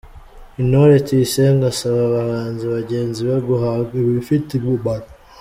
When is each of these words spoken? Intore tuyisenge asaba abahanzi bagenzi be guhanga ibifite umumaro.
Intore 0.61 0.95
tuyisenge 1.05 1.65
asaba 1.73 1.99
abahanzi 2.07 2.63
bagenzi 2.75 3.19
be 3.27 3.35
guhanga 3.47 3.89
ibifite 4.03 4.49
umumaro. 4.55 5.07